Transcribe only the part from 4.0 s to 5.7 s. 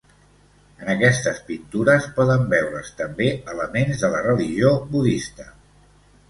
de la religió budista.